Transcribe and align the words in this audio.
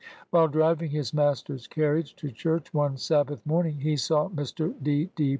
While 0.31 0.47
driving 0.47 0.89
his 0.89 1.13
master's 1.13 1.67
carriage 1.67 2.15
to 2.15 2.31
church 2.31 2.73
one 2.73 2.97
Sabbath 2.97 3.45
morning, 3.45 3.77
he 3.81 3.97
saw 3.97 4.29
Mr. 4.29 4.73
D. 4.81 5.11
D. 5.15 5.29